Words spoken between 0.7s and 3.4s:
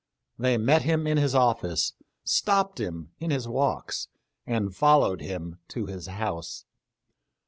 him in his office, stopped him in